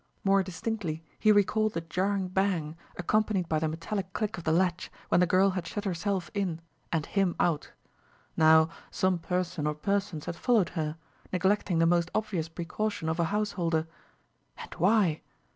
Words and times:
More 0.23 0.41
distinctly 0.41 1.03
he 1.19 1.31
recalled 1.31 1.73
the 1.75 1.81
jarring 1.81 2.27
bang, 2.29 2.75
accompanied 2.97 3.47
by 3.47 3.59
the 3.59 3.67
metallic 3.67 4.13
click 4.13 4.35
of 4.35 4.45
the 4.45 4.51
latch, 4.51 4.91
when 5.09 5.19
the 5.19 5.27
girl 5.27 5.51
had 5.51 5.67
shut 5.67 5.85
herself 5.85 6.31
in 6.33 6.59
and 6.91 7.05
him 7.05 7.35
out. 7.39 7.71
Now, 8.35 8.69
some 8.89 9.19
person 9.19 9.67
or 9.67 9.75
persons 9.75 10.25
had 10.25 10.35
followed 10.35 10.69
her, 10.69 10.97
neglecting 11.31 11.77
the 11.77 11.85
most 11.85 12.09
obvious 12.15 12.49
precaution 12.49 13.09
of 13.09 13.19
a 13.19 13.25
householder. 13.25 13.87
And 14.57 14.73
why? 14.79 15.21